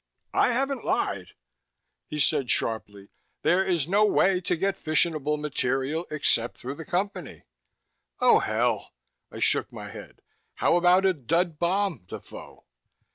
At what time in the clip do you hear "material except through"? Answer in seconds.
5.37-6.73